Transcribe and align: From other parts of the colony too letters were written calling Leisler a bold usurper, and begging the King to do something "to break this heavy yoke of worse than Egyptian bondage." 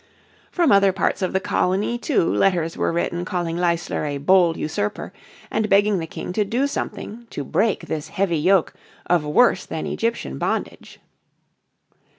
From 0.49 0.71
other 0.71 0.91
parts 0.91 1.21
of 1.21 1.31
the 1.31 1.39
colony 1.39 1.99
too 1.99 2.23
letters 2.33 2.75
were 2.75 2.91
written 2.91 3.23
calling 3.23 3.55
Leisler 3.55 4.03
a 4.07 4.17
bold 4.17 4.57
usurper, 4.57 5.13
and 5.51 5.69
begging 5.69 5.99
the 5.99 6.07
King 6.07 6.33
to 6.33 6.43
do 6.43 6.65
something 6.65 7.27
"to 7.29 7.43
break 7.43 7.85
this 7.85 8.07
heavy 8.07 8.39
yoke 8.39 8.73
of 9.05 9.23
worse 9.23 9.63
than 9.63 9.85
Egyptian 9.85 10.39
bondage." 10.39 10.99